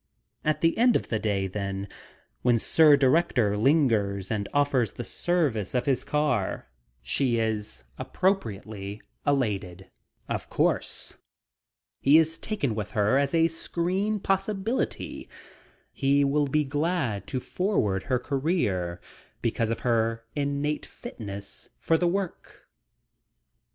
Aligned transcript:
At 0.43 0.61
the 0.61 0.75
end 0.79 0.95
of 0.95 1.09
the 1.09 1.19
day, 1.19 1.45
then, 1.45 1.87
when 2.41 2.57
Sir 2.57 2.97
Director 2.97 3.55
lingers 3.55 4.31
and 4.31 4.49
offers 4.51 4.93
the 4.93 5.03
service 5.03 5.75
of 5.75 5.85
his 5.85 6.03
car, 6.03 6.67
she 7.03 7.37
is 7.37 7.83
appropriately 7.99 8.99
elated, 9.27 9.91
of 10.27 10.49
course. 10.49 11.17
He 11.99 12.17
is 12.17 12.39
taken 12.39 12.73
with 12.73 12.93
her 12.97 13.19
as 13.19 13.35
a 13.35 13.47
screen 13.47 14.19
possibility. 14.19 15.29
He 15.93 16.23
will 16.23 16.47
be 16.47 16.63
glad 16.63 17.27
to 17.27 17.39
forward 17.39 18.01
her 18.05 18.17
career 18.17 18.99
because 19.43 19.69
of 19.69 19.81
her 19.81 20.25
innate 20.35 20.87
fitness 20.87 21.69
for 21.77 21.95
the 21.95 22.07
work. 22.07 22.67